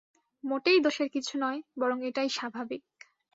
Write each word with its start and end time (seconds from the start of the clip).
মোটেই 0.43 0.79
দোষের 0.79 1.09
কিছু 1.09 1.33
নয়, 1.37 1.59
বরং 1.79 1.97
এটাই 2.05 2.29
স্বাভাবিক। 2.29 2.83